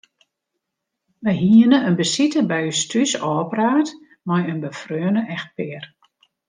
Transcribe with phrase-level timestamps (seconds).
[1.23, 3.89] Wy hiene in besite by ús thús ôfpraat
[4.27, 5.83] mei in befreone echtpear.